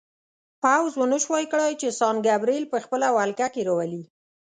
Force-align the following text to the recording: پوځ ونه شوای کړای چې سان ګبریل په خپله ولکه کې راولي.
پوځ 0.63 0.91
ونه 0.97 1.17
شوای 1.23 1.45
کړای 1.51 1.73
چې 1.81 1.95
سان 1.99 2.15
ګبریل 2.27 2.65
په 2.71 2.77
خپله 2.85 3.07
ولکه 3.17 3.47
کې 3.53 3.61
راولي. 3.67 4.03